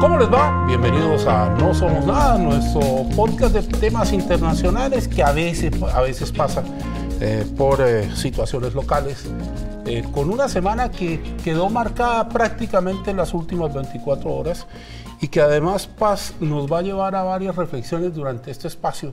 [0.00, 0.64] ¿Cómo les va?
[0.66, 6.32] Bienvenidos a No Somos Nada, nuestro podcast de temas internacionales que a veces, a veces
[6.32, 6.64] pasa
[7.20, 9.26] eh, por eh, situaciones locales,
[9.84, 14.66] eh, con una semana que quedó marcada prácticamente en las últimas 24 horas
[15.20, 19.10] y que además Paz nos va a llevar a varias reflexiones durante este espacio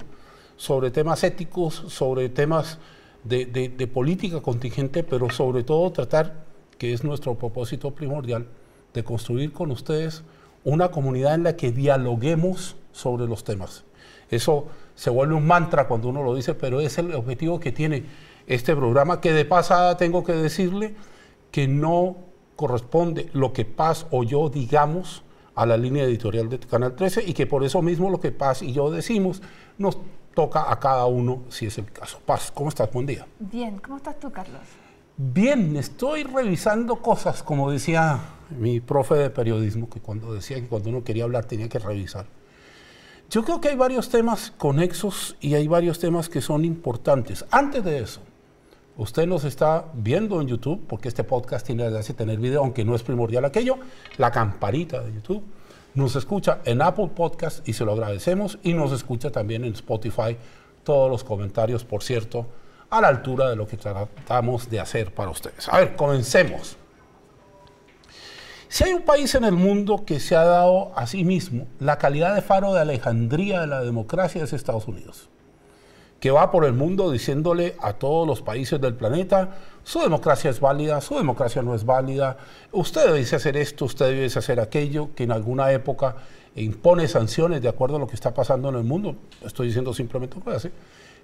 [0.55, 2.77] sobre temas éticos, sobre temas
[3.25, 6.45] de, de política contingente, pero sobre todo tratar,
[6.77, 8.47] que es nuestro propósito primordial,
[8.93, 10.23] de construir con ustedes
[10.63, 13.83] una comunidad en la que dialoguemos sobre los temas.
[14.29, 18.05] Eso se vuelve un mantra cuando uno lo dice, pero es el objetivo que tiene
[18.47, 20.95] este programa, que de pasada tengo que decirle
[21.51, 22.17] que no
[22.55, 25.23] corresponde lo que Paz o yo digamos
[25.55, 28.61] a la línea editorial de Canal 13 y que por eso mismo lo que Paz
[28.61, 29.41] y yo decimos
[29.77, 29.97] nos
[30.33, 32.19] toca a cada uno si es el caso.
[32.25, 32.91] Paz, ¿cómo estás?
[32.91, 33.25] Buen día.
[33.39, 34.61] Bien, ¿cómo estás tú, Carlos?
[35.17, 40.89] Bien, estoy revisando cosas, como decía mi profe de periodismo, que cuando decía que cuando
[40.89, 42.25] uno quería hablar tenía que revisar.
[43.29, 47.43] Yo creo que hay varios temas conexos y hay varios temas que son importantes.
[47.51, 48.21] Antes de eso,
[48.95, 52.95] usted nos está viendo en YouTube, porque este podcast tiene que tener video, aunque no
[52.95, 53.79] es primordial aquello,
[54.17, 55.43] la campanita de YouTube.
[55.93, 58.59] Nos escucha en Apple Podcast y se lo agradecemos.
[58.63, 60.37] Y nos escucha también en Spotify.
[60.83, 62.45] Todos los comentarios, por cierto,
[62.89, 65.67] a la altura de lo que tratamos de hacer para ustedes.
[65.67, 66.77] A ver, comencemos.
[68.69, 71.97] Si hay un país en el mundo que se ha dado a sí mismo la
[71.97, 75.29] calidad de faro de Alejandría de la democracia es Estados Unidos,
[76.19, 80.59] que va por el mundo diciéndole a todos los países del planeta, su democracia es
[80.59, 82.37] válida, su democracia no es válida,
[82.73, 86.17] usted debe hacer esto, usted debe hacer aquello, que en alguna época
[86.55, 89.15] impone sanciones de acuerdo a lo que está pasando en el mundo,
[89.45, 90.71] estoy diciendo simplemente lo que hace,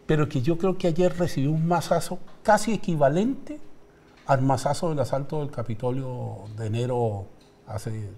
[0.05, 3.59] pero que yo creo que ayer recibió un masazo casi equivalente
[4.25, 7.25] al masazo del asalto del Capitolio de enero
[7.67, 8.09] hace,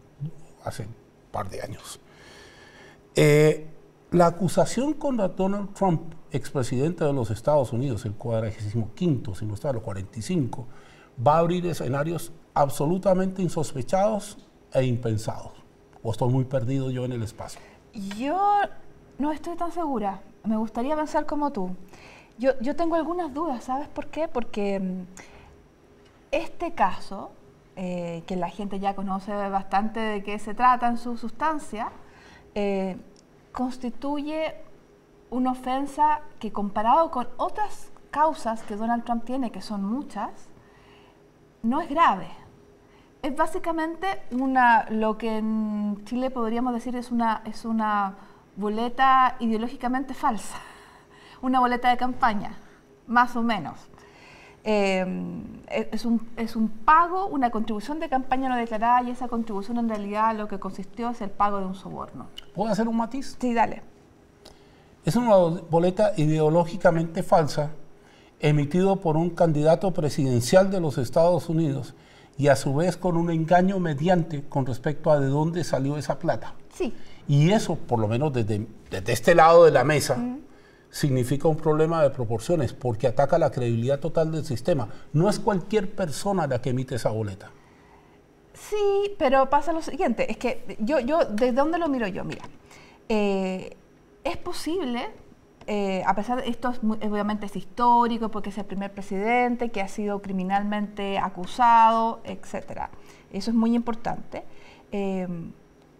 [0.63, 0.95] hace un
[1.31, 1.99] par de años.
[3.15, 3.67] Eh,
[4.11, 9.71] la acusación contra Donald Trump, expresidente de los Estados Unidos, el 45, si no está,
[9.71, 10.65] el 45,
[11.25, 14.37] va a abrir escenarios absolutamente insospechados
[14.73, 15.53] e impensados.
[16.03, 17.59] ¿O estoy muy perdido yo en el espacio?
[18.17, 18.39] Yo
[19.17, 20.21] no estoy tan segura.
[20.43, 21.75] Me gustaría pensar como tú.
[22.37, 24.27] Yo, yo tengo algunas dudas, ¿sabes por qué?
[24.27, 25.01] Porque mm,
[26.31, 27.31] este caso,
[27.77, 31.91] eh, que la gente ya conoce bastante de qué se trata en su sustancia,
[32.53, 32.97] eh,
[33.51, 34.55] constituye
[35.29, 40.47] una ofensa que comparado con otras causas que Donald Trump tiene, que son muchas,
[41.63, 42.29] no es grave.
[43.21, 48.15] Es básicamente una, lo que en Chile podríamos decir es una, es una
[48.55, 50.59] boleta ideológicamente falsa,
[51.41, 52.53] una boleta de campaña,
[53.07, 53.89] más o menos.
[54.67, 59.77] Em, es, un, es un pago, una contribución de campaña no declarada y esa contribución
[59.77, 62.25] en realidad lo que consistió es el pago de un soborno.
[62.55, 63.37] ¿Puedo hacer un matiz?
[63.39, 63.83] Sí, dale.
[65.05, 67.69] Es una boleta ideológicamente falsa
[68.39, 71.93] emitido por un candidato presidencial de los Estados Unidos
[72.35, 76.17] y a su vez con un engaño mediante con respecto a de dónde salió esa
[76.17, 76.55] plata.
[76.73, 76.91] Sí.
[77.27, 80.17] Y eso, por lo menos desde, desde este lado de la mesa,
[80.95, 84.87] significa un problema de proporciones porque ataca la credibilidad total del sistema.
[85.11, 87.51] No es cualquier persona la que emite esa boleta.
[88.53, 92.23] Sí, pero pasa lo siguiente, es que yo, yo ¿desde dónde lo miro yo?
[92.23, 92.45] Mira,
[93.09, 93.75] eh,
[94.23, 95.09] es posible,
[95.67, 99.81] eh, a pesar de esto es obviamente es histórico porque es el primer presidente que
[99.81, 102.89] ha sido criminalmente acusado, etcétera.
[103.33, 104.45] Eso es muy importante.
[104.93, 105.27] Eh,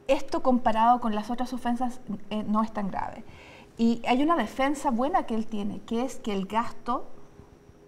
[0.08, 2.00] esto comparado con las otras ofensas
[2.48, 3.26] no es tan grave.
[3.78, 7.08] Y hay una defensa buena que él tiene, que es que el gasto,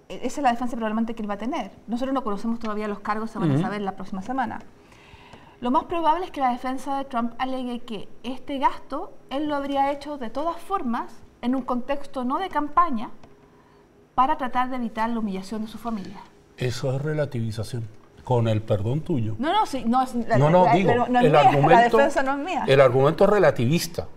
[0.10, 1.72] e, esa es la defensa probablemente que él va a tener.
[1.88, 4.60] Nosotros no conocemos todavía los cargos, se van a saber la próxima semana.
[5.60, 9.56] Lo más probable es que la defensa de Trump alegue que este gasto él lo
[9.56, 11.12] habría hecho de todas formas
[11.42, 13.10] en un contexto no de campaña
[14.14, 16.22] para tratar de evitar la humillación de su familia.
[16.58, 17.88] Eso es relativización,
[18.24, 19.36] con el perdón tuyo.
[19.40, 22.24] No, no, sí, no es la, no, no, digo, no el mía, argumento, la defensa
[22.24, 22.66] no es mía.
[22.68, 24.08] El argumento es relativista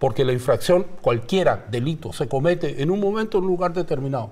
[0.00, 4.30] porque la infracción, cualquiera delito, se comete en un momento, en un lugar determinado.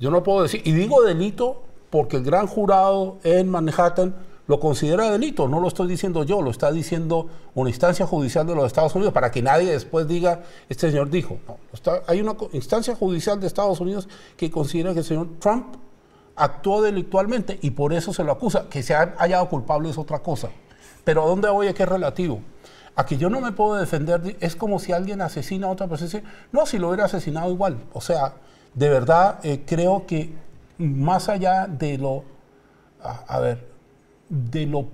[0.00, 4.16] Yo no puedo decir, y digo delito porque el gran jurado en Manhattan
[4.48, 8.56] lo considera delito, no lo estoy diciendo yo, lo está diciendo una instancia judicial de
[8.56, 11.38] los Estados Unidos, para que nadie después diga, este señor dijo.
[11.46, 11.58] No,
[12.08, 15.76] hay una instancia judicial de Estados Unidos que considera que el señor Trump
[16.34, 18.68] actuó delictualmente y por eso se lo acusa.
[18.68, 20.48] Que se haya hallado culpable es otra cosa.
[21.04, 21.68] Pero ¿a dónde voy?
[21.68, 22.40] Es que es relativo
[22.98, 26.24] a que yo no me puedo defender, es como si alguien asesina a otra persona.
[26.50, 27.78] No, si lo hubiera asesinado igual.
[27.92, 28.34] O sea,
[28.74, 30.34] de verdad eh, creo que
[30.78, 32.24] más allá de lo,
[33.00, 33.68] a, ver,
[34.28, 34.88] de lo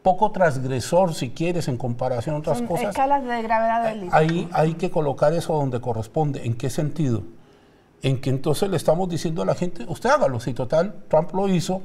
[0.00, 2.90] poco transgresor, si quieres, en comparación a otras Son cosas.
[2.90, 4.16] escalas de gravedad del delito.
[4.16, 6.46] Ahí hay que colocar eso donde corresponde.
[6.46, 7.24] ¿En qué sentido?
[8.02, 10.38] En que entonces le estamos diciendo a la gente, usted hágalo.
[10.38, 11.82] Si total, Trump lo hizo,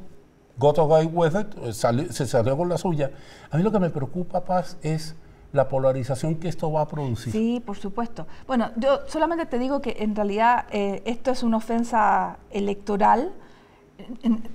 [0.60, 3.10] got away with it, eh, se salió con la suya.
[3.50, 5.16] A mí lo que me preocupa, Paz, es
[5.56, 7.32] la polarización que esto va a producir.
[7.34, 8.28] Sí, por supuesto.
[8.48, 13.32] Bueno, yo solamente te digo que en realidad eh, esto es una ofensa electoral,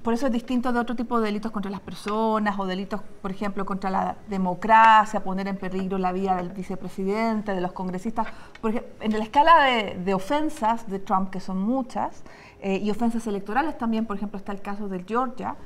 [0.02, 3.31] por eso es distinto de otro tipo de delitos contra las personas o delitos, por
[3.31, 8.26] ejemplo, contra la democracia, poner en peligro la vida del vicepresidente, de los congresistas.
[8.61, 12.23] Porque en la escala de, ofensas de Trump, que son muchas,
[12.61, 15.56] eh, y ofensas electorales también, por ejemplo, está el caso de Georgia,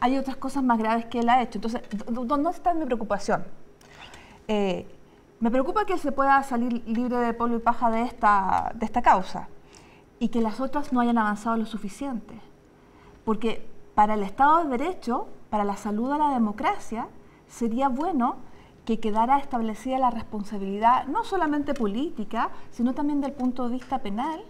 [0.00, 1.58] hay otras cosas más graves que él ha hecho.
[1.58, 3.44] Entonces, ¿dó- ¿dónde está mi preocupación?
[4.48, 4.86] Eh,
[5.40, 9.02] me preocupa que se pueda salir libre de polvo y paja de esta, de esta
[9.02, 9.48] causa
[10.18, 12.34] y que las otras no hayan avanzado lo suficiente.
[13.24, 13.64] Porque
[13.94, 17.06] para el Estado de Derecho, para la salud de la democracia,
[17.46, 18.36] sería bueno
[18.84, 24.42] que quedara establecida la responsabilidad, no solamente política, sino también del punto de vista penal,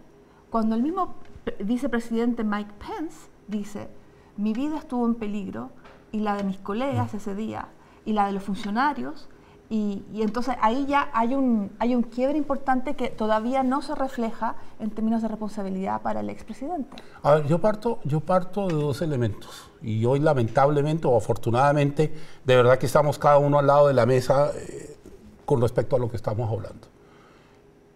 [0.48, 1.14] cuando el mismo
[1.44, 3.88] pre- vicepresidente Mike Pence dice,
[4.36, 5.70] mi vida estuvo en peligro
[6.12, 7.66] y la de mis colegas ese día
[8.04, 9.28] y la de los funcionarios,
[9.70, 13.94] y, y entonces ahí ya hay un, hay un quiebre importante que todavía no se
[13.94, 16.96] refleja en términos de responsabilidad para el expresidente.
[17.22, 19.70] A ver, yo parto, yo parto de dos elementos.
[19.82, 24.06] Y hoy, lamentablemente o afortunadamente, de verdad que estamos cada uno al lado de la
[24.06, 24.96] mesa eh,
[25.44, 26.88] con respecto a lo que estamos hablando.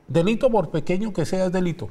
[0.08, 1.88] Delito, por pequeño que sea, es delito.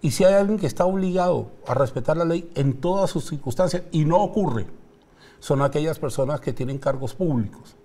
[0.00, 3.82] Y si hay alguien que está obligado a respetar la ley en todas sus circunstancias,
[3.92, 4.66] y no ocurre,
[5.38, 7.76] son aquellas personas que tienen cargos públicos.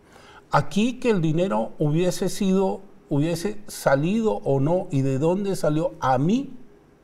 [0.51, 6.17] Aquí que el dinero hubiese sido, hubiese salido o no, y de dónde salió, a
[6.17, 6.57] mí,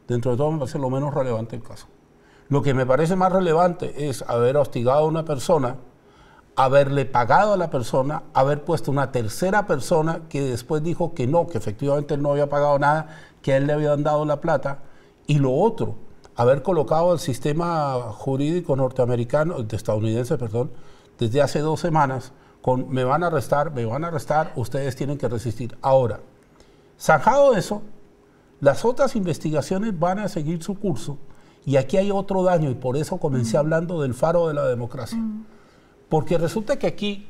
[0.07, 1.87] dentro de todo me parece lo menos relevante el caso.
[2.49, 5.77] Lo que me parece más relevante es haber hostigado a una persona,
[6.55, 11.47] haberle pagado a la persona, haber puesto una tercera persona que después dijo que no,
[11.47, 13.07] que efectivamente él no había pagado nada,
[13.41, 14.79] que a él le habían dado la plata,
[15.27, 15.95] y lo otro,
[16.35, 20.71] haber colocado el sistema jurídico norteamericano, de estadounidense, perdón,
[21.19, 22.31] desde hace dos semanas,
[22.63, 25.77] con me van a arrestar, me van a arrestar, ustedes tienen que resistir.
[25.81, 26.21] Ahora,
[26.97, 27.83] zanjado eso,
[28.61, 31.17] las otras investigaciones van a seguir su curso
[31.65, 35.19] y aquí hay otro daño y por eso comencé hablando del faro de la democracia.
[36.07, 37.27] Porque resulta que aquí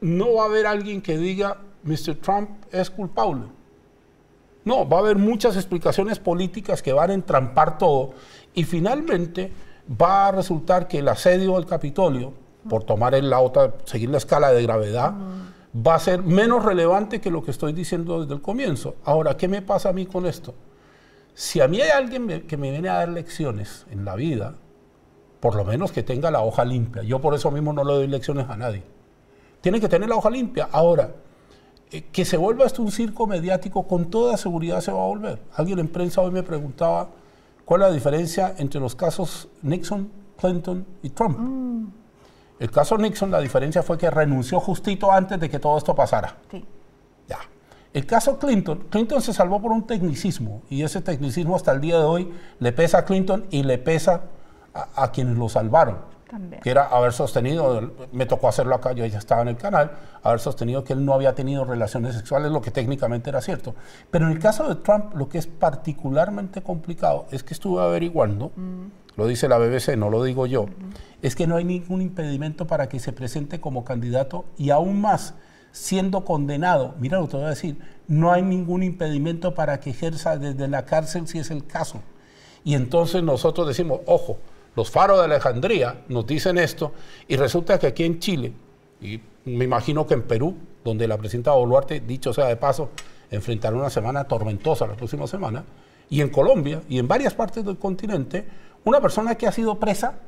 [0.00, 2.16] no va a haber alguien que diga, Mr.
[2.16, 3.44] Trump es culpable.
[4.64, 8.14] No, va a haber muchas explicaciones políticas que van a entrampar todo
[8.52, 9.52] y finalmente
[9.88, 12.32] va a resultar que el asedio al Capitolio,
[12.68, 15.12] por tomar en la otra, seguir la escala de gravedad,
[15.86, 18.96] va a ser menos relevante que lo que estoy diciendo desde el comienzo.
[19.04, 20.54] Ahora, ¿qué me pasa a mí con esto?
[21.34, 24.54] Si a mí hay alguien me- que me viene a dar lecciones en la vida,
[25.40, 27.02] por lo menos que tenga la hoja limpia.
[27.02, 28.82] Yo por eso mismo no le doy lecciones a nadie.
[29.60, 30.68] Tiene que tener la hoja limpia.
[30.72, 31.10] Ahora,
[31.90, 35.40] eh, que se vuelva esto un circo mediático, con toda seguridad se va a volver.
[35.54, 37.10] Alguien en prensa hoy me preguntaba
[37.66, 40.10] cuál es la diferencia entre los casos Nixon,
[40.40, 41.38] Clinton y Trump.
[42.58, 46.36] El caso Nixon, la diferencia fue que renunció justito antes de que todo esto pasara.
[46.50, 46.64] Sí.
[47.28, 47.38] Ya.
[47.92, 51.98] El caso Clinton, Clinton se salvó por un tecnicismo y ese tecnicismo hasta el día
[51.98, 54.22] de hoy le pesa a Clinton y le pesa
[54.74, 56.16] a, a quienes lo salvaron.
[56.28, 56.60] También.
[56.60, 59.92] Que era haber sostenido, me tocó hacerlo acá, yo ya estaba en el canal,
[60.24, 63.76] haber sostenido que él no había tenido relaciones sexuales, lo que técnicamente era cierto.
[64.10, 68.50] Pero en el caso de Trump, lo que es particularmente complicado es que estuve averiguando,
[69.16, 70.66] lo dice la BBC, no lo digo yo,
[71.22, 75.34] es que no hay ningún impedimento para que se presente como candidato y aún más,
[75.72, 80.36] siendo condenado, mira lo que voy a decir, no hay ningún impedimento para que ejerza
[80.36, 82.02] desde la cárcel si es el caso.
[82.64, 84.38] Y entonces nosotros decimos, ojo,
[84.74, 86.92] los faros de Alejandría nos dicen esto
[87.26, 88.52] y resulta que aquí en Chile,
[89.00, 90.54] y me imagino que en Perú,
[90.84, 92.90] donde la presidenta Boluarte, dicho sea de paso,
[93.30, 95.64] enfrentará una semana tormentosa la próxima semana,
[96.08, 98.46] y en Colombia y en varias partes del continente,
[98.86, 100.20] una persona que ha sido presa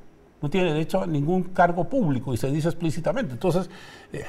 [0.42, 3.32] no tiene derecho a ningún cargo público y se dice explícitamente.
[3.32, 3.70] Entonces,
[4.12, 4.24] eh,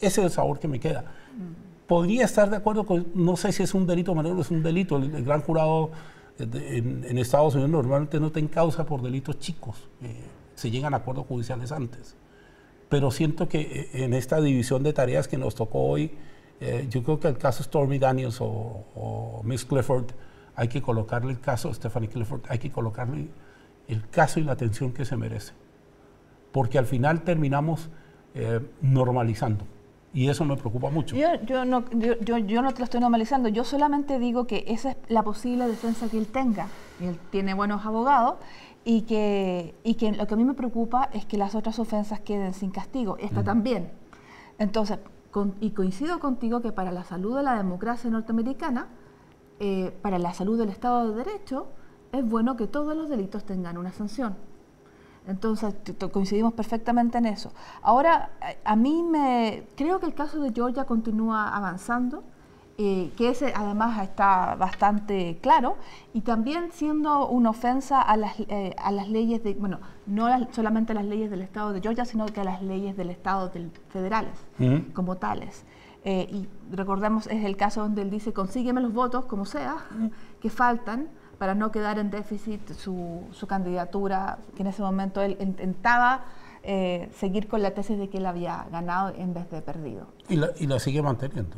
[0.00, 1.04] ese es el sabor que me queda.
[1.86, 4.62] Podría estar de acuerdo con, no sé si es un delito menor o es un
[4.62, 5.90] delito, el, gran jurado
[6.38, 10.22] en, Estados Unidos normalmente no te encausa por delitos chicos, eh,
[10.54, 12.16] se llegan a acuerdos judiciales antes.
[12.88, 16.12] Pero siento que eh, en esta división de tareas que nos tocó hoy,
[16.88, 18.46] yo creo que el caso Stormy Daniels o,
[18.94, 20.06] o Miss Clifford,
[20.56, 23.28] hay que colocarle el caso, Stephanie Clifford, hay que colocarle
[23.88, 25.52] el caso y la atención que se merece.
[26.52, 27.90] Porque al final terminamos
[28.34, 29.64] eh, normalizando.
[30.12, 31.16] Y eso me preocupa mucho.
[31.16, 34.64] Yo, yo, no, yo, yo, yo no te lo estoy normalizando, yo solamente digo que
[34.68, 36.68] esa es la posible defensa que él tenga.
[37.00, 38.36] Y él tiene buenos abogados
[38.84, 42.20] y que, y que lo que a mí me preocupa es que las otras ofensas
[42.20, 43.16] queden sin castigo.
[43.18, 43.90] Esta también.
[44.58, 44.98] Entonces,
[45.60, 48.86] y coincido contigo que para la salud de la democracia norteamericana,
[49.66, 51.68] eh, para la salud del Estado de Derecho,
[52.12, 54.36] es bueno que todos los delitos tengan una sanción.
[55.26, 55.74] Entonces,
[56.12, 57.50] coincidimos perfectamente en eso.
[57.80, 62.22] Ahora, a mí me creo que el caso de Georgia continúa avanzando.
[62.76, 65.76] Eh, que ese además está bastante claro,
[66.12, 70.90] y también siendo una ofensa a las, eh, a las leyes de, bueno, no solamente
[70.90, 73.70] a las leyes del Estado de Georgia, sino que a las leyes del Estado del,
[73.90, 74.34] federales
[74.92, 75.64] como tales.
[76.04, 79.76] Eh, y recordemos, es el caso donde él dice, consígueme los votos, como sea,
[80.40, 81.08] que faltan
[81.38, 86.24] para no quedar en déficit su, su candidatura, que en ese momento él intentaba
[87.18, 90.06] seguir con la tesis de que él había ganado en vez de perdido.
[90.30, 91.56] Y la, y la sigue manteniendo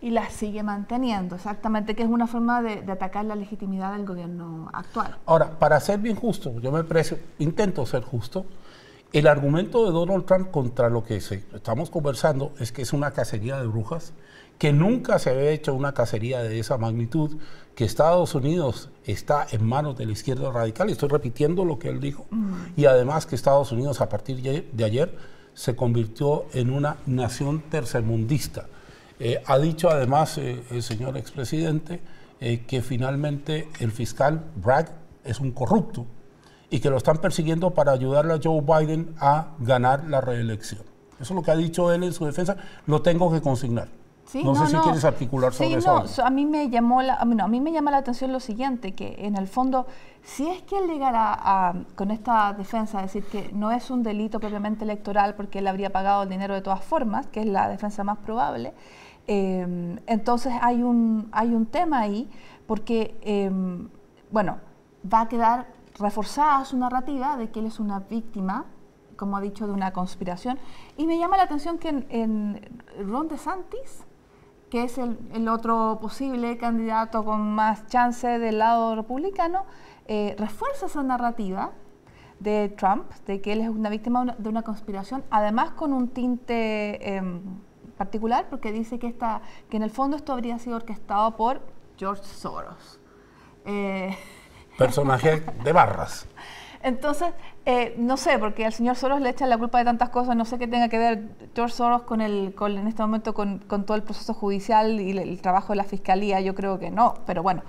[0.00, 4.68] y la sigue manteniendo, exactamente, que es una forma de, atacar la legitimidad del gobierno
[4.72, 5.16] actual.
[5.26, 8.46] Ahora, para ser bien justo, yo me parece, intento ser justo,
[9.12, 13.58] el argumento de Donald Trump contra lo que estamos conversando es que es una cacería
[13.58, 14.12] de brujas,
[14.58, 17.36] que nunca se había hecho una cacería de esa magnitud,
[17.74, 21.88] que Estados Unidos está en manos de la izquierda radical, y estoy repitiendo lo que
[21.88, 22.54] él dijo, mm.
[22.76, 25.16] y además que Estados Unidos a partir de ayer
[25.54, 28.66] se convirtió en una nación tercermundista
[29.18, 32.00] eh, ha dicho además eh, el señor expresidente
[32.40, 34.92] eh, que finalmente el fiscal Bragg
[35.24, 36.06] es un corrupto
[36.76, 40.82] y que lo están persiguiendo para ayudarle a Joe Biden a ganar la reelección.
[41.18, 42.54] Eso es lo que ha dicho él en su defensa.
[42.86, 43.88] Lo tengo que consignar.
[44.44, 46.04] no, sé si quieres articular sobre eso.
[46.22, 49.38] a mí me llamó la, a mí me llama la atención lo siguiente, que en
[49.38, 49.86] el fondo,
[50.22, 54.02] si es que él llegara a, con esta defensa a decir que no es un
[54.02, 57.70] delito propiamente electoral porque él habría pagado el dinero de todas formas, que es la
[57.70, 58.74] defensa más probable,
[59.26, 62.28] Em, entonces hay un, hay un tema ahí
[62.66, 63.88] porque, em,
[64.30, 64.58] bueno,
[65.12, 65.66] va a quedar
[65.98, 68.66] reforzada su narrativa de que él es una víctima,
[69.16, 70.58] como ha dicho, de una conspiración.
[70.96, 72.60] Y me llama la atención que en,
[73.06, 74.04] Ron DeSantis,
[74.70, 79.64] que es el, otro posible candidato con más chance del lado republicano,
[80.06, 81.72] eh, refuerza esa narrativa
[82.40, 87.16] de Trump, de que él es una víctima de una conspiración, además con un tinte
[87.16, 87.40] em,
[87.96, 91.60] particular porque dice que, esta, que en el fondo esto habría sido orquestado por
[91.96, 93.00] George Soros.
[93.64, 94.16] Eh,
[94.78, 96.26] Personaje de barras.
[96.82, 97.32] Entonces,
[97.64, 100.44] eh, no sé, porque al señor Soros le echan la culpa de tantas cosas, no
[100.44, 103.84] sé qué tenga que ver George Soros con el, con, en este momento con, con,
[103.84, 107.42] todo el proceso judicial y el, trabajo de la fiscalía, yo creo que no, pero
[107.42, 107.62] bueno,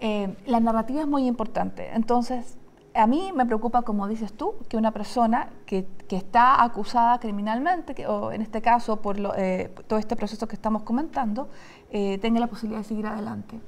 [0.00, 1.90] eh, la narrativa es muy importante.
[1.92, 2.56] Entonces,
[2.94, 8.32] a mí me preocupa, como dices tú, que una persona que, está acusada criminalmente, o
[8.32, 11.48] en este caso por eh, todo este proceso que estamos comentando,
[11.90, 13.60] eh, tenga la posibilidad de seguir adelante.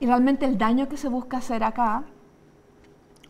[0.00, 2.04] Y realmente el daño que se busca hacer acá,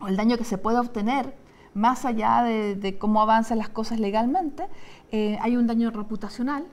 [0.00, 1.35] o el daño que se puede obtener,
[1.75, 4.66] más allá de, cómo avanzan las cosas legalmente,
[5.12, 6.64] eh, hay un daño reputacional.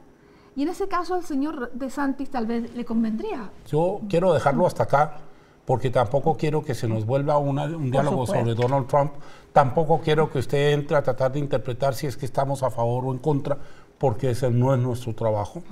[0.55, 3.49] Y en ese caso al señor De Santis tal vez le convendría.
[3.67, 5.17] Yo quiero dejarlo hasta acá
[5.65, 9.13] porque tampoco quiero que se nos vuelva un diálogo sobre Donald Trump,
[9.53, 13.05] tampoco quiero que usted entre a tratar de interpretar si es que estamos a favor
[13.05, 13.57] o en contra,
[14.03, 15.63] porque ese no es nuestro trabajo.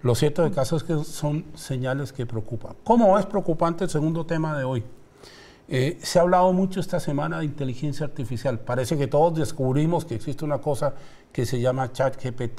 [0.00, 2.76] Lo cierto del caso es que son señales que preocupan.
[2.82, 4.82] ¿Cómo es preocupante el segundo tema de hoy?
[5.68, 8.58] Eh, se ha hablado mucho esta semana de inteligencia artificial.
[8.58, 10.94] Parece que todos descubrimos que existe una cosa
[11.30, 12.58] que se llama ChatGPT,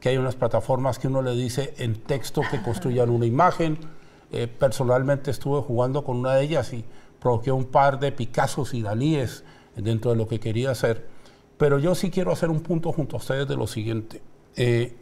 [0.00, 3.78] que hay unas plataformas que uno le dice en texto que construyan una imagen,
[4.30, 6.84] eh, personalmente estuve jugando con una de ellas y
[7.18, 9.44] provoqué un par de Picassos y Dalíes
[9.76, 11.06] dentro de lo que quería hacer.
[11.56, 14.20] Pero yo sí quiero hacer un punto junto a ustedes de lo siguiente.
[14.60, 14.92] Eh,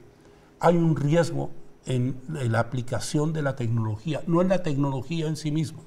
[0.60, 1.48] hay un riesgo
[1.86, 5.80] en, la aplicación de la tecnología, no en la tecnología en sí misma,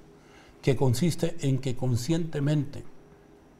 [0.63, 2.83] que consiste en que conscientemente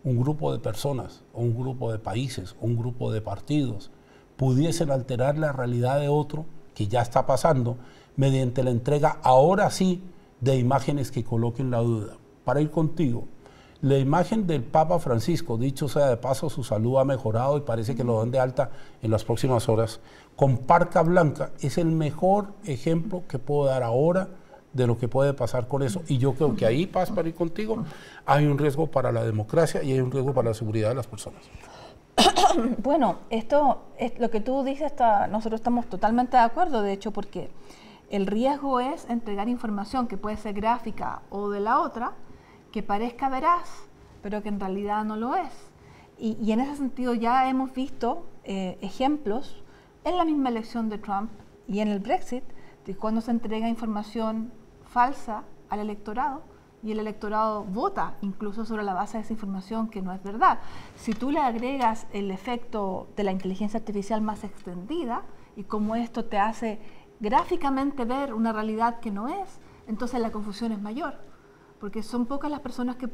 [0.04, 3.92] un grupo de personas, o un grupo de países, o un grupo de partidos
[4.36, 7.78] pudiesen alterar la realidad de otro, que ya está pasando,
[8.16, 10.02] mediante la entrega, ahora sí,
[10.42, 12.18] de imágenes que coloquen la duda.
[12.46, 13.28] Para ir contigo,
[13.82, 17.96] la imagen del Papa Francisco, dicho sea de paso, su salud ha mejorado y parece
[17.96, 18.72] que lo dan de alta
[19.02, 20.02] en las próximas horas,
[20.36, 24.28] con parca blanca, es el mejor ejemplo que puedo dar ahora
[24.74, 26.04] de lo que puede pasar con eso.
[26.08, 27.84] Y yo creo que ahí, Paz, para ir contigo,
[28.26, 31.08] hay un riesgo para la democracia y hay un riesgo para la seguridad de las
[31.08, 31.42] personas.
[32.82, 37.12] Bueno, esto es lo que tú dices, está, nosotros estamos totalmente de acuerdo, de hecho,
[37.12, 37.50] porque
[38.10, 42.14] el riesgo es entregar información que puede ser gráfica o de la otra,
[42.72, 43.88] que parezca veraz,
[44.22, 45.70] pero que en realidad no lo es.
[46.18, 49.64] Y, en ese sentido ya hemos visto eh, ejemplos
[50.04, 51.32] en la misma elección de Trump
[51.68, 52.44] y en el Brexit,
[52.86, 54.52] de cuando se entrega información
[54.84, 56.42] falsa al electorado
[56.82, 60.60] y el electorado vota incluso sobre la base de esa información que no es verdad.
[60.96, 65.24] Si tú le agregas el efecto de la inteligencia artificial más extendida
[65.56, 66.80] y cómo esto te hace
[67.20, 71.29] gráficamente ver una realidad que no es, entonces la confusión es mayor,
[71.80, 73.08] porque son pocas las personas que,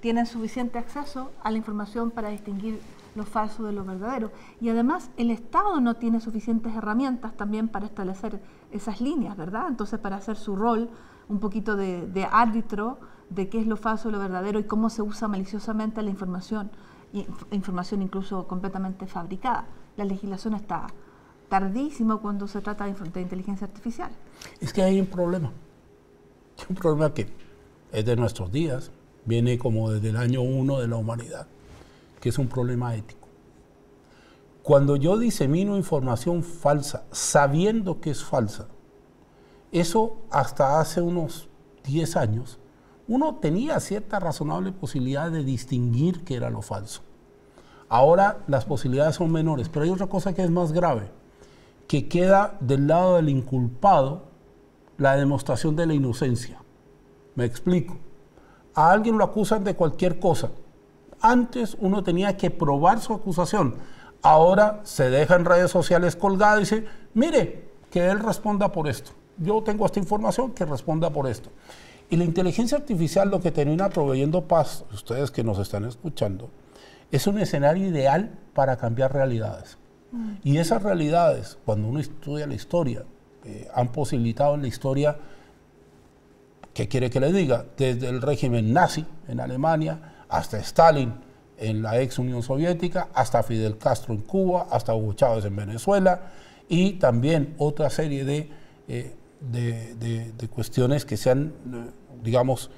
[0.00, 2.80] tienen suficiente acceso a la información para distinguir
[3.14, 4.30] lo falso de lo verdadero.
[4.60, 9.66] Y además el Estado no tiene suficientes herramientas también para establecer esas líneas, ¿verdad?
[9.68, 10.90] Entonces para hacer su rol
[11.28, 12.98] un poquito de, árbitro
[13.30, 16.70] de qué es lo falso y lo verdadero y cómo se usa maliciosamente la información,
[17.50, 19.66] información incluso completamente fabricada.
[19.96, 20.88] La legislación está
[21.48, 24.10] tardísimo cuando se trata de, de inteligencia artificial.
[24.60, 25.52] Es que hay un problema,
[26.68, 27.49] un problema que
[27.92, 28.90] es de nuestros días,
[29.24, 31.46] viene como desde el año uno de la humanidad,
[32.20, 33.28] que es un problema ético.
[34.62, 38.68] Cuando yo disemino información falsa, sabiendo que es falsa,
[39.72, 41.48] eso hasta hace unos
[41.84, 42.58] 10 años,
[43.08, 47.02] uno tenía cierta razonable posibilidad de distinguir qué era lo falso.
[47.88, 51.10] Ahora las posibilidades son menores, pero hay otra cosa que es más grave,
[51.88, 54.30] que queda del lado del inculpado
[54.96, 56.59] la demostración de la inocencia.
[57.34, 57.96] Me explico.
[58.74, 60.50] A alguien lo acusan de cualquier cosa.
[61.20, 63.74] Antes uno tenía que probar su acusación.
[64.22, 66.84] Ahora se deja en redes sociales colgado y dice,
[67.14, 71.50] mire, que él responda por esto yo tengo esta información que responda por esto.
[72.10, 76.50] Y la inteligencia artificial lo que termina proveyendo paz, ustedes que nos están escuchando,
[77.10, 79.78] es un escenario ideal para cambiar realidades.
[80.12, 80.32] Mm.
[80.42, 83.04] Y esas realidades, cuando uno estudia la historia,
[83.44, 85.16] eh, han posibilitado en la historia,
[86.80, 87.66] ¿qué quiere que le diga?
[87.76, 91.12] Desde el régimen nazi en Alemania hasta Stalin
[91.58, 96.22] en la ex Unión Soviética, hasta Fidel Castro en Cuba, hasta Hugo Chávez en Venezuela
[96.68, 98.48] y también otra serie de
[98.88, 101.52] eh, de, cuestiones que sean,
[102.22, 102.70] digamos,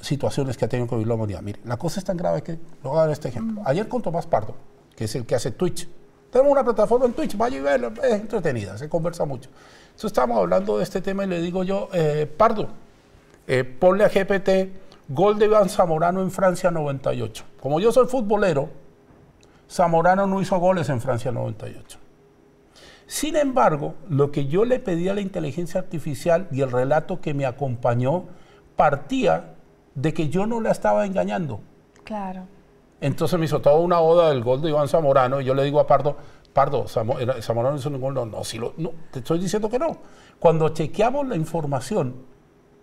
[0.00, 1.40] situaciones que ha tenido que vivir la humanidad.
[1.42, 3.62] Mire, la cosa es tan grave que, lo voy a dar este ejemplo.
[3.62, 3.66] Mm.
[3.66, 4.54] Ayer con Tomás Pardo,
[4.94, 5.88] que es el que hace Twitch,
[6.30, 9.50] tenemos una plataforma en Twitch, vaya y verla, es entretenida, se conversa mucho.
[9.84, 12.68] Entonces estábamos hablando de este tema y le digo yo, eh, Pardo,
[13.46, 17.44] eh, ponle a GPT gol de Iván Zamorano en Francia 98.
[17.60, 18.70] Como yo soy futbolero,
[19.70, 21.98] Zamorano no hizo goles en Francia 98.
[23.06, 27.34] Sin embargo, lo que yo le pedí a la inteligencia artificial y el relato que
[27.34, 28.24] me acompañó
[28.76, 29.54] partía
[29.94, 31.60] de que yo no la estaba engañando.
[32.04, 32.46] Claro.
[33.00, 35.80] Entonces me hizo toda una oda del gol de Iván Zamorano y yo le digo
[35.80, 36.16] a Pardo,
[36.52, 39.96] Pardo, Zamorano hizo un gol, no, no, si lo, no, te estoy diciendo que no.
[40.38, 42.14] Cuando chequeamos la información,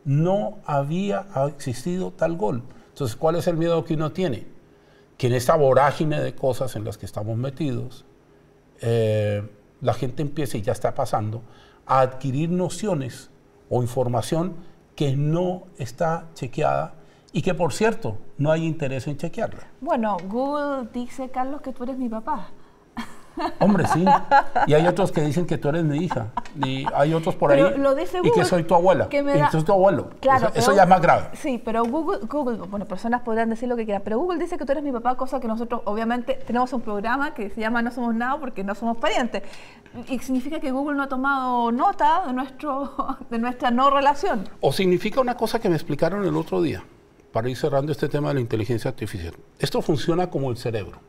[0.05, 2.63] no había existido tal gol.
[2.89, 4.47] Entonces, ¿cuál es el miedo que uno tiene?
[5.17, 8.05] Que en esta vorágine de cosas en las que estamos metidos,
[8.81, 9.47] eh,
[9.81, 11.41] la gente empieza, y ya está pasando,
[11.85, 13.29] a adquirir nociones
[13.69, 14.55] o información
[14.95, 16.93] que no está chequeada
[17.31, 19.67] y que, por cierto, no hay interés en chequearla.
[19.81, 22.49] Bueno, Google dice, Carlos, que tú eres mi papá.
[23.59, 24.05] Hombre, sí.
[24.67, 26.27] Y hay otros que dicen que tú eres mi hija.
[26.63, 27.61] Y hay otros por ahí.
[28.23, 29.09] y que soy tu abuela.
[29.09, 30.09] Que me y tu abuelo.
[30.19, 31.29] Claro, eso, ya es más grave.
[31.33, 34.65] Sí, pero Google, Google, bueno, personas podrán decir lo que quieran, pero Google dice que
[34.65, 37.91] tú eres mi papá, cosa que nosotros, obviamente, tenemos un programa que se llama No
[37.91, 39.43] Somos Nada porque no somos parientes.
[40.07, 44.47] Y significa que Google no ha tomado nota de, nuestro, de nuestra no relación.
[44.61, 46.83] O significa una cosa que me explicaron el otro día,
[47.31, 49.33] para ir cerrando este tema de la inteligencia artificial.
[49.59, 51.08] Esto funciona como el cerebro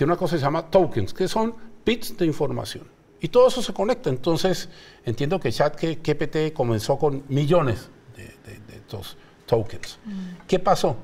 [0.00, 2.84] tiene una cosa que se llama tokens, que son bits de información.
[3.20, 4.08] Y todo eso se conecta.
[4.08, 4.70] Entonces,
[5.04, 9.98] entiendo que ChatGPT comenzó con millones de, estos tokens.
[10.06, 10.46] Mm.
[10.48, 10.96] ¿Qué pasó?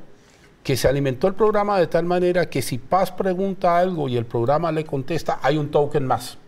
[0.63, 4.25] Que se alimentó el programa de tal manera que si Paz pregunta algo y el
[4.25, 6.39] programa le contesta, hay un token más.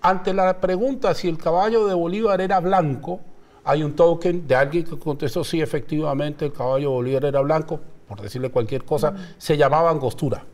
[0.00, 3.20] Ante la pregunta si el caballo de Bolívar era blanco,
[3.62, 7.78] hay un token de alguien que contestó sí, efectivamente, el caballo de Bolívar era blanco,
[8.08, 9.18] por decirle cualquier cosa, mm.
[9.38, 10.44] se llamaba angostura.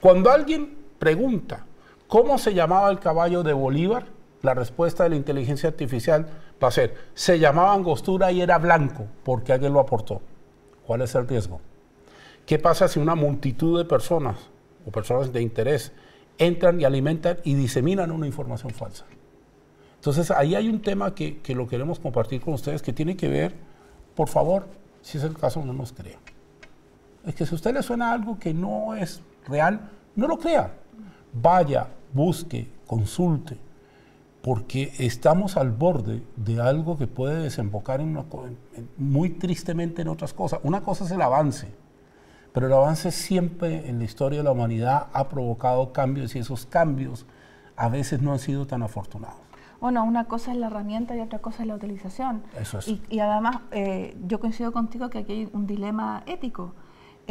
[0.00, 1.66] Cuando alguien pregunta
[2.08, 4.06] cómo se llamaba el caballo de Bolívar,
[4.42, 6.26] la respuesta de la inteligencia artificial
[6.62, 10.22] va a ser, se llamaba angostura y era blanco porque alguien lo aportó.
[10.86, 11.60] ¿Cuál es el riesgo?
[12.46, 14.36] ¿Qué pasa si una multitud de personas
[14.86, 15.92] o personas de interés
[16.38, 19.04] entran y alimentan y diseminan una información falsa?
[19.96, 23.28] Entonces ahí hay un tema que, que lo queremos compartir con ustedes que tiene que
[23.28, 23.54] ver,
[24.16, 24.66] por favor,
[25.02, 26.18] si es el caso, no nos crea.
[27.26, 30.74] Es que si a usted le suena algo que no es real, no lo crea.
[31.32, 33.58] Vaya, busque, consulte,
[34.42, 38.18] porque estamos al borde de algo que puede desembocar en
[38.96, 40.60] muy tristemente en otras cosas.
[40.62, 41.68] Una cosa es el avance,
[42.52, 46.66] pero el avance siempre en la historia de la humanidad ha provocado cambios y esos
[46.66, 47.26] cambios
[47.76, 49.38] a veces no han sido tan afortunados.
[49.80, 52.42] Bueno, una cosa es la herramienta y otra cosa es la utilización.
[52.60, 52.88] Eso es.
[52.88, 56.74] Y, y además, eh, yo coincido contigo que aquí hay un dilema ético.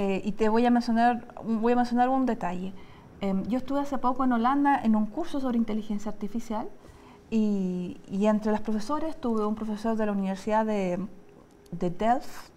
[0.01, 2.71] Eh, y te voy a mencionar, voy a mencionar un detalle.
[3.19, 6.69] Em, yo estuve hace poco en Holanda en un curso sobre inteligencia artificial
[7.29, 11.05] y, y entre los profesores tuve un profesor de la Universidad de,
[11.71, 12.49] de Delft,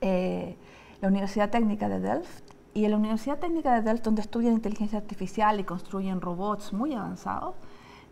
[0.00, 0.56] eh,
[1.02, 4.98] la Universidad Técnica de Delft, y en la Universidad Técnica de Delft, donde estudian inteligencia
[4.98, 7.56] artificial y construyen robots muy avanzados,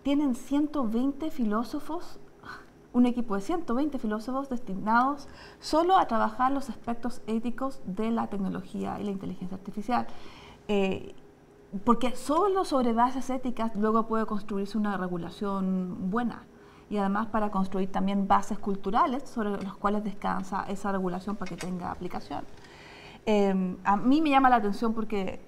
[0.02, 2.20] tienen 120 filósofos,
[2.96, 5.28] un equipo de 120 filósofos destinados
[5.60, 10.06] solo a trabajar los aspectos éticos de la tecnología y la inteligencia artificial.
[10.66, 11.14] Eh,
[11.84, 16.44] porque solo sobre bases éticas luego puede construirse una regulación buena
[16.88, 21.56] y además para construir también bases culturales sobre las cuales descansa esa regulación para que
[21.56, 22.44] tenga aplicación.
[23.26, 25.40] Eh, a mí me llama la atención porque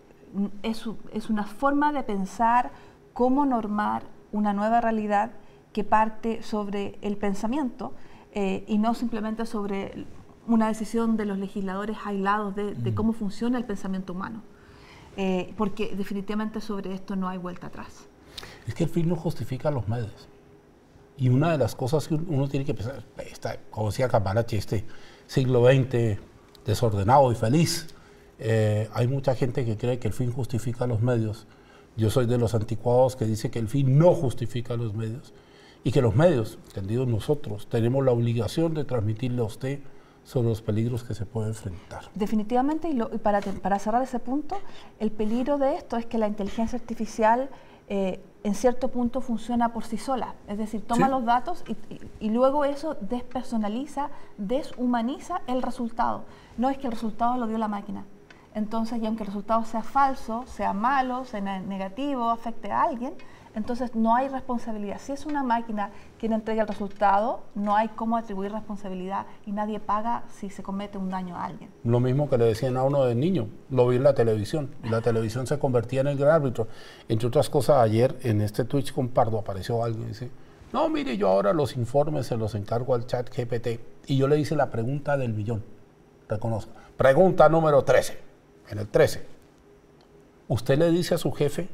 [0.63, 0.85] es,
[1.15, 2.73] es, una forma de pensar
[3.15, 5.31] cómo normar una nueva realidad
[5.79, 7.93] que parte sobre el pensamiento
[8.33, 10.07] eh, y no simplemente sobre
[10.49, 14.43] una decisión de los legisladores aislados de, de cómo funciona el pensamiento humano.
[15.17, 18.09] Eh, porque definitivamente sobre esto no hay vuelta atrás.
[18.67, 20.29] Es que el fin no justifica los medios.
[21.17, 24.85] Y una de las cosas que uno tiene que pensar, está, como decía Cambalache, este
[25.29, 26.19] siglo XX
[26.64, 27.87] desordenado y feliz,
[28.41, 31.47] eh, hay mucha gente que cree que el fin justifica los medios.
[31.97, 35.33] Yo soy de los anticuados que dice que el fin no justifica los medios
[35.85, 39.81] y que los medios, entendidos nosotros, tenemos la obligación de transmitirle a usted
[40.25, 42.03] sobre los peligros que se puede enfrentar.
[42.14, 44.59] Definitivamente, y, lo, y para, para, cerrar ese punto,
[45.01, 47.49] el peligro de esto es que la inteligencia artificial
[47.88, 51.12] eh, en cierto punto funciona por sí sola, es decir, toma ¿Sí?
[51.12, 56.25] los datos y, y, y, luego eso despersonaliza, deshumaniza el resultado.
[56.59, 58.05] No es que el resultado lo dio la máquina.
[58.55, 63.14] Entonces, y aunque el resultado sea falso, sea malo, sea negativo, afecte a alguien,
[63.55, 64.99] entonces no hay responsabilidad.
[65.01, 69.81] Si es una máquina quien entrega el resultado, no hay cómo atribuir responsabilidad y nadie
[69.81, 71.71] paga si se comete un daño a alguien.
[71.85, 74.89] Lo mismo que le decían a uno de niño, lo vi en la televisión y
[74.89, 76.69] la televisión se convertía en el gran árbitro.
[77.09, 80.31] Entre otras cosas, ayer en este Twitch con Pardo apareció alguien y dice,
[80.73, 83.81] no, mire, yo ahora los informes se los encargo al chat GPT.
[84.07, 85.63] Y yo le hice la pregunta del millón,
[86.29, 86.73] reconozco.
[86.97, 88.19] Pregunta número 13,
[88.71, 89.27] en el 13.
[90.49, 91.69] ¿Usted le dice a su jefe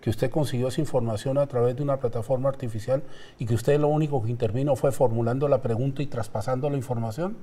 [0.00, 3.02] que usted consiguió esa información a través de una plataforma artificial
[3.38, 7.36] y que usted lo único que intervino fue formulando la pregunta y traspasando la información?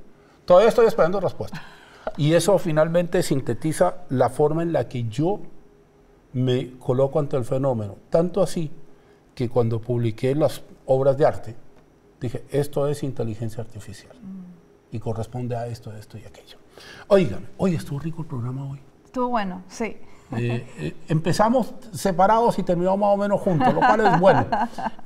[0.45, 1.61] Todavía estoy esperando respuesta.
[2.15, 5.41] Y eso finalmente sintetiza la forma en la que yo
[6.33, 7.97] me coloco ante el fenómeno.
[8.09, 8.71] Tanto así
[9.35, 11.55] que cuando publiqué las obras de arte,
[12.19, 14.15] dije, esto es inteligencia artificial.
[14.21, 14.95] Mm.
[14.95, 16.57] Y corresponde a esto, esto y aquello.
[17.07, 18.79] Oigan, hoy estuvo rico el programa hoy.
[19.03, 19.97] Estuvo bueno, sí.
[20.35, 24.45] Eh, eh, empezamos separados y terminamos más o menos juntos, lo cual es bueno.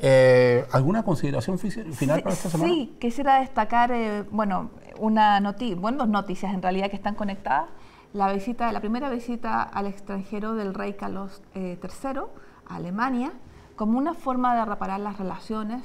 [0.03, 2.73] Eh, ¿Alguna consideración final sí, para esta semana?
[2.73, 7.69] Sí, quisiera destacar, eh, bueno, una noticia, bueno, dos noticias en realidad que están conectadas.
[8.13, 12.21] La visita, la primera visita al extranjero del rey Carlos III
[12.67, 13.31] a Alemania,
[13.75, 15.83] como una forma de reparar las relaciones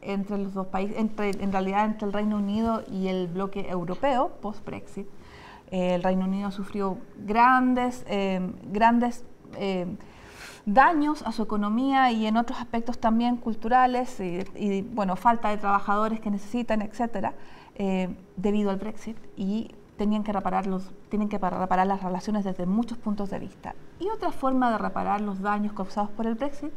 [0.00, 4.30] entre los dos países, entre, en realidad entre el Reino Unido y el bloque europeo
[4.40, 5.06] post-Brexit.
[5.70, 9.24] Eh, el Reino Unido sufrió grandes, eh, grandes
[9.56, 9.86] eh,
[10.64, 16.20] daños a su economía y en otros aspectos también culturales y, bueno, falta de trabajadores
[16.20, 17.34] que necesitan, etcétera,
[18.36, 22.98] debido al Brexit y tenían que reparar los, tienen que reparar las relaciones desde muchos
[22.98, 23.74] puntos de vista.
[23.98, 26.72] Y otra forma de reparar los daños causados por el Brexit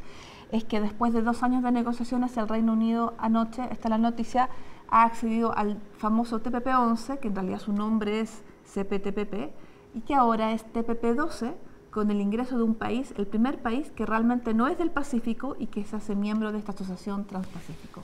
[0.51, 4.49] es que después de dos años de negociaciones el Reino Unido anoche, está la noticia,
[4.89, 9.51] ha accedido al famoso TPP-11, que en realidad su nombre es CPTPP,
[9.93, 11.53] y que ahora es TPP-12,
[11.91, 15.57] con el ingreso de un país, el primer país que realmente no es del Pacífico
[15.59, 18.01] y que se hace miembro de esta asociación Transpacífico.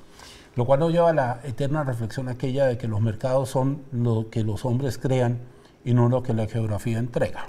[0.55, 4.29] Lo cual nos lleva a la eterna reflexión aquella de que los mercados son lo
[4.29, 5.39] que los hombres crean
[5.85, 7.45] y no lo que la geografía entrega.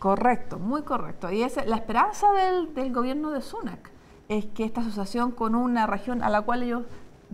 [0.00, 1.30] Correcto, muy correcto.
[1.30, 3.90] Y es la esperanza del, del gobierno de Sunak
[4.28, 6.82] es que esta asociación con una región a la cual ellos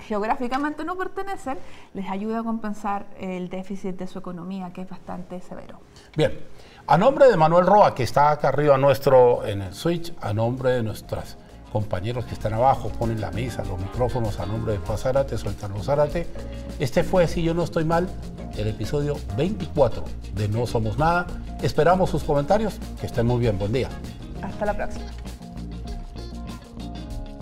[0.01, 1.59] geográficamente no pertenecen,
[1.95, 5.81] les ayuda a compensar el déficit de su economía, que es bastante severo.
[6.17, 6.39] Bien,
[6.87, 10.71] a nombre de Manuel Roa, que está acá arriba nuestro en el switch, a nombre
[10.71, 11.37] de nuestros
[11.73, 15.55] compañeros que están abajo, ponen la mesa, los micrófonos, a nombre de Juan Zárate, soy
[15.55, 16.27] Carlos Zárate.
[16.79, 18.09] Este fue, si yo no estoy mal,
[18.57, 21.27] el episodio 24 de No Somos Nada.
[21.63, 23.89] Esperamos sus comentarios, que estén muy bien, buen día.
[24.43, 25.07] Hasta la próxima.